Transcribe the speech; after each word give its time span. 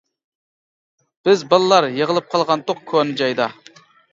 بىز 1.29 1.45
بالىلار 1.53 1.89
يىغىلىپ 1.99 2.33
قالغانتۇق 2.35 2.83
كونا 2.93 3.17
جايدا. 3.21 3.53